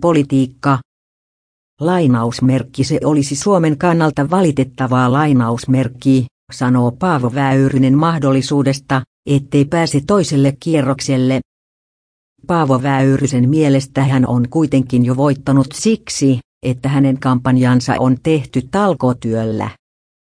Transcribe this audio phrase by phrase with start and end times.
[0.00, 0.78] Politiikka.
[1.80, 11.40] Lainausmerkki se olisi Suomen kannalta valitettavaa lainausmerkki, sanoo Paavo Väyrynen mahdollisuudesta, ettei pääse toiselle kierrokselle.
[12.46, 19.70] Paavo Väyrysen mielestä hän on kuitenkin jo voittanut siksi, että hänen kampanjansa on tehty talkotyöllä.